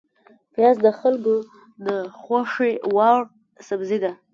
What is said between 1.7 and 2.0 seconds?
د